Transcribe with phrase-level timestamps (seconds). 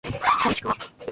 [0.43, 0.75] こんちくわ